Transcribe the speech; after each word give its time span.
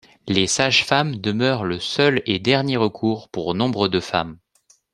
Les 0.27 0.47
sages-femmes 0.47 1.17
demeurent 1.17 1.63
le 1.63 1.79
seul 1.79 2.23
et 2.25 2.39
dernier 2.39 2.75
recours 2.75 3.29
pour 3.29 3.53
nombre 3.53 3.87
de 3.87 3.99
femmes. 3.99 4.39